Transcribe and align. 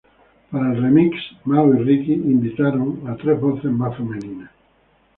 Para 0.51 0.69
el 0.73 0.79
remix, 0.83 1.25
Mau 1.45 1.75
y 1.75 1.83
Ricky 1.83 2.13
invitaron 2.13 3.07
a 3.07 3.15
tres 3.17 3.39
voces 3.39 3.71
más 3.71 3.95
femeninas. 3.95 4.49